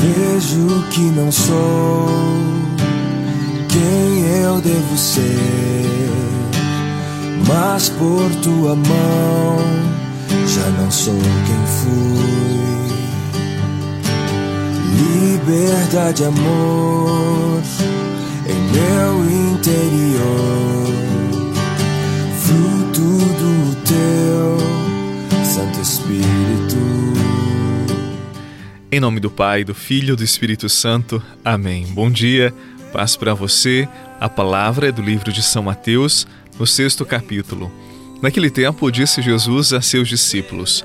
[0.00, 2.08] Vejo que não sou
[3.68, 6.10] quem eu devo ser,
[7.46, 9.58] mas por tua mão
[10.46, 12.50] já não sou quem fui.
[14.96, 17.60] Liberdade, amor
[18.48, 19.12] em meu
[19.52, 20.86] interior,
[22.40, 24.59] fruto do teu
[28.92, 31.22] Em nome do Pai, do Filho e do Espírito Santo.
[31.44, 31.86] Amém.
[31.90, 32.52] Bom dia,
[32.92, 33.88] paz para você.
[34.18, 36.26] A palavra é do livro de São Mateus,
[36.58, 37.70] no sexto capítulo.
[38.20, 40.84] Naquele tempo, disse Jesus a seus discípulos: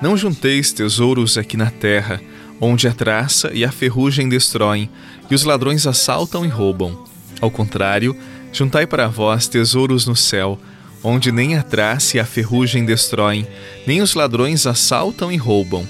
[0.00, 2.20] Não junteis tesouros aqui na terra,
[2.60, 4.88] onde a traça e a ferrugem destroem,
[5.28, 7.04] e os ladrões assaltam e roubam.
[7.40, 8.16] Ao contrário,
[8.52, 10.56] juntai para vós tesouros no céu,
[11.02, 13.44] onde nem a traça e a ferrugem destroem,
[13.88, 15.84] nem os ladrões assaltam e roubam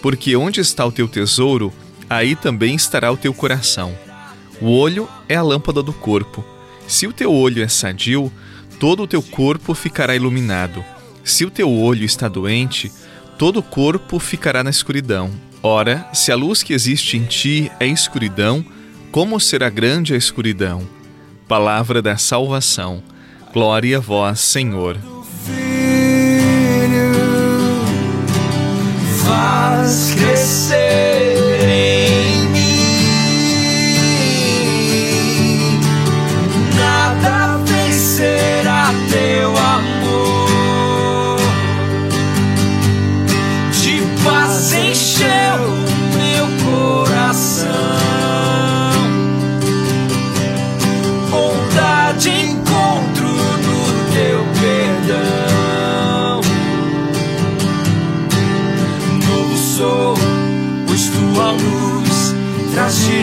[0.00, 1.72] porque onde está o teu tesouro,
[2.08, 3.94] aí também estará o teu coração.
[4.60, 6.44] O olho é a lâmpada do corpo.
[6.86, 8.32] Se o teu olho é sadio,
[8.78, 10.84] todo o teu corpo ficará iluminado.
[11.22, 12.90] Se o teu olho está doente,
[13.38, 15.30] todo o corpo ficará na escuridão.
[15.62, 18.64] Ora, se a luz que existe em ti é escuridão,
[19.10, 20.86] como será grande a escuridão?
[21.46, 23.02] Palavra da salvação.
[23.52, 24.96] Glória a vós, Senhor.
[29.80, 31.09] Faz crescer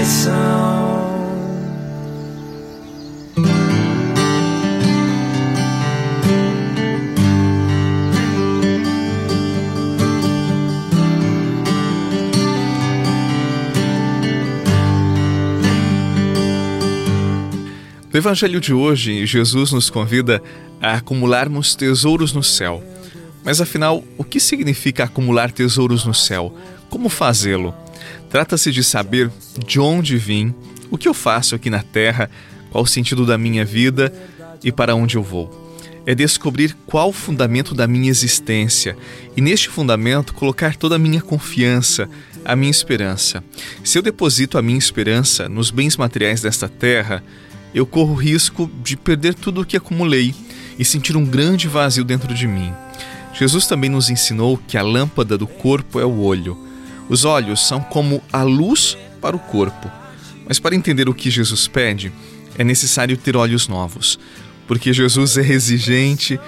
[0.00, 1.10] direção.
[18.12, 20.42] No Evangelho de hoje, Jesus nos convida
[20.80, 22.82] a acumularmos tesouros no céu.
[23.44, 26.54] Mas afinal, o que significa acumular tesouros no céu?
[26.88, 27.74] Como fazê-lo?
[28.30, 29.28] Trata-se de saber
[29.66, 30.54] de onde vim,
[30.88, 32.30] o que eu faço aqui na Terra,
[32.70, 34.12] qual o sentido da minha vida
[34.62, 35.68] e para onde eu vou.
[36.06, 38.96] É descobrir qual o fundamento da minha existência
[39.36, 42.08] e, neste fundamento, colocar toda a minha confiança,
[42.44, 43.42] a minha esperança.
[43.84, 47.22] Se eu deposito a minha esperança nos bens materiais desta terra,
[47.74, 50.34] eu corro o risco de perder tudo o que acumulei
[50.78, 52.72] e sentir um grande vazio dentro de mim.
[53.34, 56.69] Jesus também nos ensinou que a lâmpada do corpo é o olho.
[57.10, 59.90] Os olhos são como a luz para o corpo.
[60.46, 62.12] Mas para entender o que Jesus pede,
[62.56, 64.16] é necessário ter olhos novos,
[64.68, 66.38] porque Jesus é exigente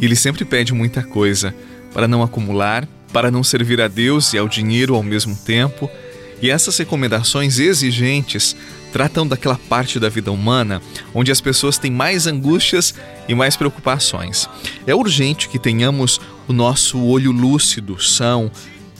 [0.00, 1.54] e ele sempre pede muita coisa
[1.94, 5.88] para não acumular, para não servir a Deus e ao dinheiro ao mesmo tempo.
[6.42, 8.56] E essas recomendações exigentes
[8.92, 10.82] tratam daquela parte da vida humana
[11.14, 12.94] onde as pessoas têm mais angústias
[13.28, 14.48] e mais preocupações.
[14.84, 18.50] É urgente que tenhamos o nosso olho lúcido, são,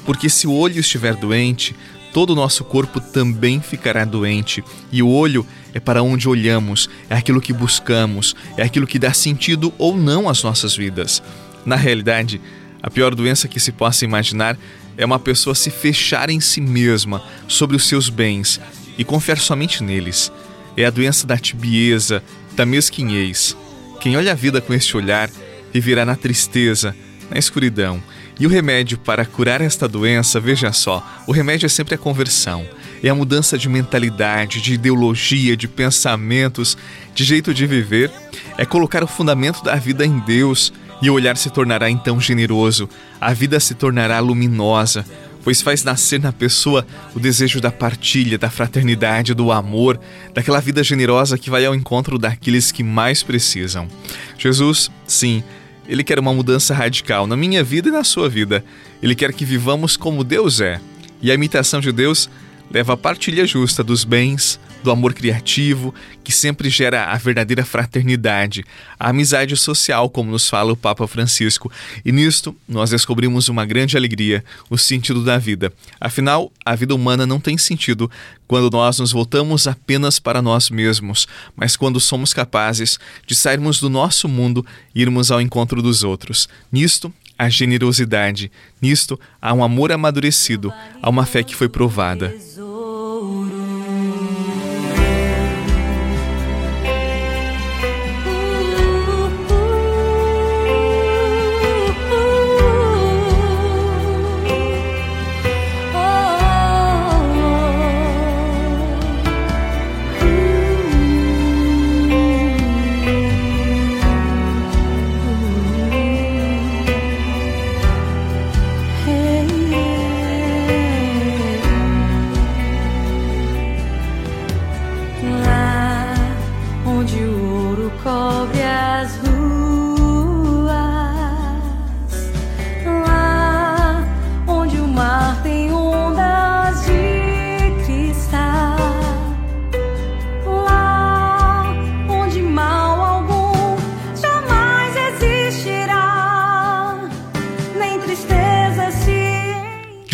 [0.09, 1.77] porque se o olho estiver doente,
[2.15, 4.65] todo o nosso corpo também ficará doente.
[4.91, 9.13] E o olho é para onde olhamos, é aquilo que buscamos, é aquilo que dá
[9.13, 11.23] sentido ou não às nossas vidas.
[11.63, 12.41] Na realidade,
[12.83, 14.57] a pior doença que se possa imaginar
[14.97, 18.59] é uma pessoa se fechar em si mesma sobre os seus bens
[18.97, 20.33] e confiar somente neles.
[20.75, 22.23] É a doença da tibieza,
[22.57, 23.55] da mesquinhez.
[24.01, 25.29] Quem olha a vida com este olhar
[25.71, 26.97] viverá na tristeza,
[27.31, 28.03] na escuridão
[28.39, 32.65] e o remédio para curar esta doença, veja só, o remédio é sempre a conversão.
[33.03, 36.77] É a mudança de mentalidade, de ideologia, de pensamentos,
[37.15, 38.11] de jeito de viver.
[38.57, 42.89] É colocar o fundamento da vida em Deus e o olhar se tornará então generoso.
[43.21, 45.05] A vida se tornará luminosa,
[45.45, 49.99] pois faz nascer na pessoa o desejo da partilha, da fraternidade, do amor,
[50.35, 53.89] daquela vida generosa que vai ao encontro daqueles que mais precisam.
[54.37, 55.43] Jesus, sim,
[55.89, 58.63] ele quer uma mudança radical na minha vida e na sua vida.
[59.03, 60.81] Ele quer que vivamos como Deus é.
[61.23, 62.29] E a imitação de Deus
[62.71, 68.65] leva à partilha justa dos bens, do amor criativo, que sempre gera a verdadeira fraternidade,
[68.99, 71.71] a amizade social, como nos fala o Papa Francisco.
[72.05, 75.73] E nisto, nós descobrimos uma grande alegria, o sentido da vida.
[76.01, 78.11] Afinal, a vida humana não tem sentido
[78.47, 83.91] quando nós nos voltamos apenas para nós mesmos, mas quando somos capazes de sairmos do
[83.91, 84.65] nosso mundo
[84.95, 86.49] e irmos ao encontro dos outros.
[86.73, 88.51] Nisto, a generosidade.
[88.83, 92.35] Nisto há um amor amadurecido, há uma fé que foi provada.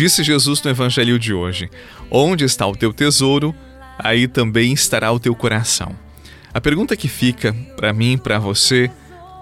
[0.05, 1.67] Disse Jesus no Evangelho de hoje:
[2.11, 3.55] Onde está o teu tesouro,
[3.97, 5.95] aí também estará o teu coração.
[6.53, 8.91] A pergunta que fica para mim para você: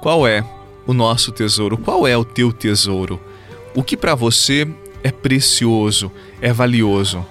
[0.02, 0.42] qual é
[0.88, 1.78] o nosso tesouro?
[1.78, 3.22] Qual é o teu tesouro?
[3.76, 4.66] O que para você
[5.04, 7.26] é precioso, é valioso?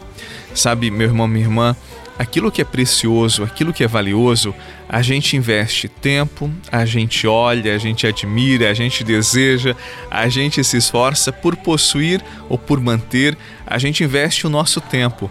[0.54, 1.74] Sabe, meu irmão, minha irmã,
[2.18, 4.54] aquilo que é precioso, aquilo que é valioso,
[4.88, 9.74] a gente investe tempo, a gente olha, a gente admira, a gente deseja,
[10.10, 13.36] a gente se esforça por possuir ou por manter,
[13.66, 15.30] a gente investe o nosso tempo.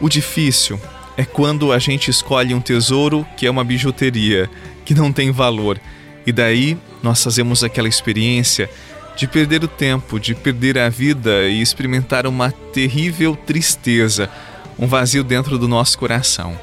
[0.00, 0.78] O difícil
[1.16, 4.48] é quando a gente escolhe um tesouro que é uma bijuteria,
[4.84, 5.80] que não tem valor,
[6.26, 8.70] e daí nós fazemos aquela experiência
[9.16, 14.30] de perder o tempo, de perder a vida e experimentar uma terrível tristeza
[14.78, 16.58] um vazio dentro do nosso coração.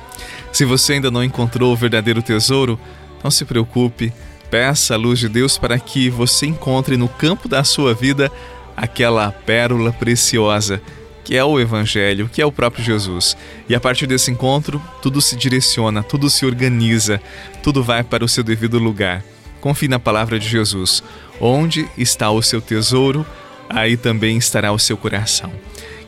[0.51, 2.79] Se você ainda não encontrou o verdadeiro tesouro,
[3.23, 4.13] não se preocupe,
[4.50, 8.31] peça a luz de Deus para que você encontre no campo da sua vida
[8.77, 10.81] aquela pérola preciosa
[11.25, 13.35] que é o Evangelho, que é o próprio Jesus.
[13.67, 17.19] E a partir desse encontro, tudo se direciona, tudo se organiza,
[17.63, 19.23] tudo vai para o seu devido lugar.
[19.59, 21.03] Confie na palavra de Jesus.
[21.41, 23.25] Onde está o seu tesouro,
[23.68, 25.51] aí também estará o seu coração.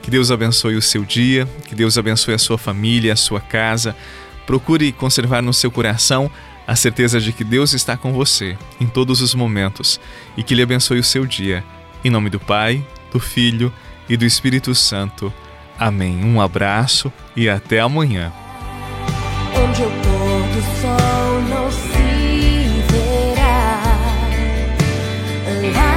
[0.07, 3.93] Que Deus abençoe o seu dia, que Deus abençoe a sua família, a sua casa.
[4.45, 6.31] Procure conservar no seu coração
[6.65, 9.99] a certeza de que Deus está com você em todos os momentos
[10.37, 11.61] e que Ele abençoe o seu dia.
[12.05, 12.81] Em nome do Pai,
[13.11, 13.69] do Filho
[14.07, 15.33] e do Espírito Santo.
[15.77, 16.23] Amém.
[16.23, 18.31] Um abraço e até amanhã.
[19.61, 23.81] Onde do sol não se verá.
[25.75, 25.96] Lá